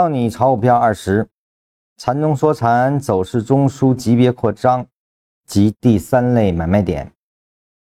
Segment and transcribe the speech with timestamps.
[0.00, 1.28] 到你炒股票二十，
[1.98, 4.86] 禅中说禅，走势中枢级别扩张
[5.46, 7.12] 及第三类买卖点。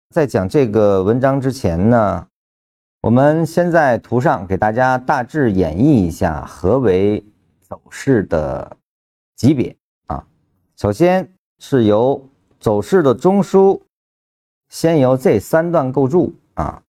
[0.09, 2.27] 在讲这个文章之前呢，
[2.99, 7.23] 我们先在图上给大家大致演绎一下何为
[7.61, 8.75] 走势的
[9.37, 9.73] 级别
[10.07, 10.27] 啊。
[10.75, 12.21] 首先是由
[12.59, 13.79] 走势的中枢，
[14.67, 16.83] 先由这三段构筑啊，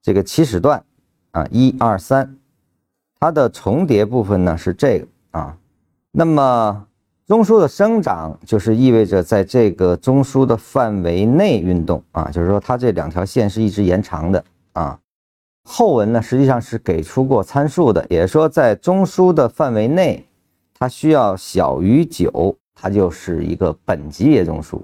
[0.00, 0.82] 这个起始段
[1.32, 2.38] 啊，一二三。
[3.22, 5.56] 它的重叠部分呢是这个啊，
[6.10, 6.84] 那么
[7.24, 14.98] 中枢的生长就是意味着在这个中枢的范围内运动啊，就是说它这两条线是一直延长的啊。
[15.62, 20.26] 后文呢实际上是给出过参数的，也是说在中枢的范围内，
[20.76, 24.80] 它需要小于九，它就是一个本级别中枢。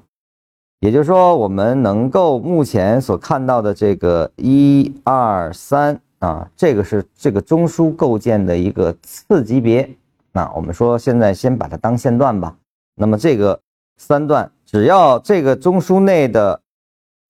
[0.78, 6.00] 也就是说我们能够目前所看到的这个一二三。
[6.18, 9.88] 啊，这个是这个中枢构建的一个次级别。
[10.32, 12.56] 那我们说现在先把它当线段吧。
[12.96, 13.60] 那么这个
[13.97, 16.60] 三段，只要这个中枢内的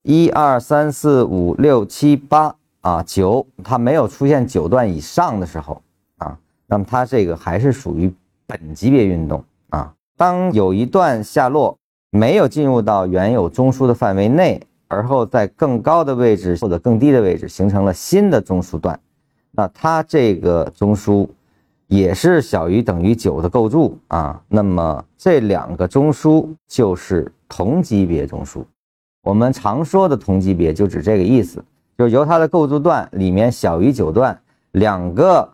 [0.02, 5.82] 一二三四五六七八啊九，它没有出现九段以上的时候
[6.16, 8.12] 啊，那么它这个还是属于
[8.46, 9.92] 本级别运动啊。
[10.16, 11.76] 当有一段下落
[12.10, 14.60] 没有进入到原有中枢的范围内。
[14.88, 18.98] 而后在更高的位置或者更低的位置形成了新的中枢段，
[19.50, 21.28] 那它这个中枢
[21.86, 24.42] 也是小于等于九的构筑啊。
[24.48, 28.64] 那么这两个中枢就是同级别中枢。
[29.22, 31.62] 我们常说的同级别就指这个意思，
[31.98, 34.38] 就是由它的构筑段里面小于九段，
[34.72, 35.46] 两个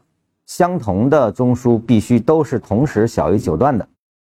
[0.46, 3.88] 相同的中枢必须都是同时小于九段的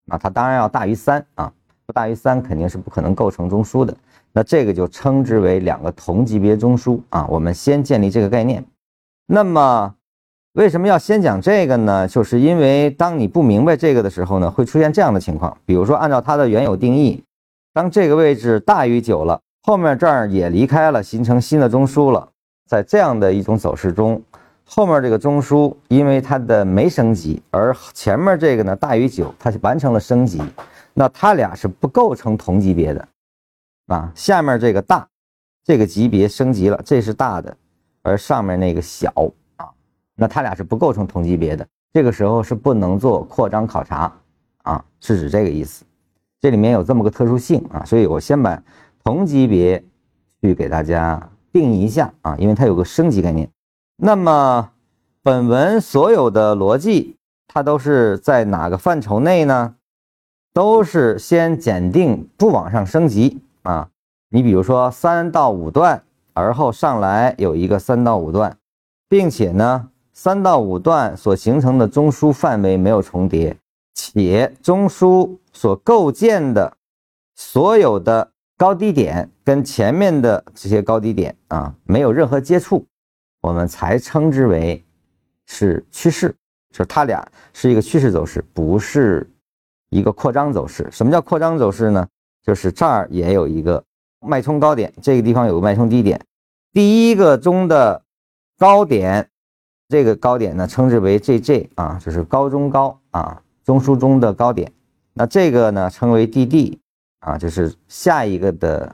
[0.07, 0.17] 啊。
[0.17, 1.51] 它当然要大于三啊，
[1.93, 3.95] 大于三肯定是不可能构成中枢的。
[4.33, 7.25] 那这个就称之为两个同级别中枢啊。
[7.29, 8.65] 我们先建立这个概念。
[9.27, 9.93] 那么
[10.53, 12.07] 为什么要先讲这个呢？
[12.07, 15.55] 就是因为当你不明白这个的时候呢，会出现这样的情况。
[15.65, 17.23] 比如说，按照它的原有定义，
[17.73, 22.29] 当这个位置大于九了，后面这儿也离开了，形成新的中枢了。
[22.69, 24.21] 在这样的一种走势中，
[24.63, 30.41] 后面这个中枢因为它的没升级，而前面这个呢大于九，它完成了升级，
[30.93, 33.07] 那它俩是不构成同级别的。
[33.87, 35.05] 啊，下面这个大，
[35.63, 37.55] 这个级别升级了，这是大的，
[38.01, 39.11] 而上面那个小
[39.57, 39.67] 啊，
[40.15, 44.11] 那它俩是不构成同级别的，这个时候是不能做扩张考察
[44.63, 45.83] 啊，是指这个意思。
[46.39, 48.61] 这里面有这么个特殊性啊，所以我先把
[49.03, 49.83] 同级别
[50.41, 53.49] 去给大家定义一下啊，因为它有个升级概念。
[53.97, 54.71] 那么
[55.21, 57.17] 本文所有的逻辑，
[57.47, 59.75] 它都是在哪个范畴内呢？
[60.53, 63.41] 都是先检定不往上升级。
[63.63, 63.89] 啊，
[64.29, 66.03] 你比如说三到五段，
[66.33, 68.55] 而后上来有一个三到五段，
[69.07, 73.57] 并且呢，三到五段所形成的中枢范围没有重叠，
[73.93, 76.75] 且中枢所构建的
[77.35, 82.85] 所有的高低点跟前面的这些高低点啊没有任何接触，
[83.41, 84.83] 我们才称之为
[85.47, 86.35] 是趋势，
[86.71, 89.29] 就是它俩是一个趋势走势，不是
[89.93, 90.87] 一个扩张走势。
[90.91, 92.07] 什么叫扩张走势呢？
[92.43, 93.81] 就是这儿也有一个
[94.19, 96.19] 脉冲高点，这个地方有个脉冲低点。
[96.73, 98.01] 第一个中的
[98.57, 99.29] 高点，
[99.87, 104.71] 这个高点呢称之为 JJ 啊，就是高中高啊，中枢中的高点。
[105.13, 106.77] 那这个呢称为 DD
[107.19, 108.93] 啊，就是下一个的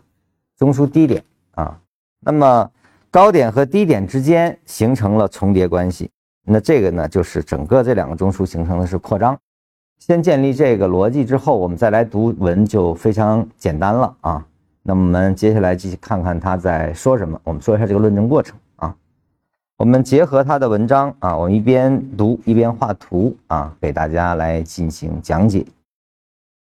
[0.57, 1.79] 中枢低点啊。
[2.19, 2.69] 那么
[3.09, 6.11] 高点和低点之间形成了重叠关系，
[6.45, 9.39] 那这个呢就是整个这两个中枢形成的是扩张。
[9.99, 14.45] 先建立这个逻辑之后，我们再来读文就非常简单了啊。
[14.81, 17.39] 那我们接下来继续看看他在说什么。
[17.43, 18.95] 我们说一下这个论证过程啊。
[19.77, 25.65] 我们结合他的文章啊，我们一边读一边画图啊，给大家来进行讲解。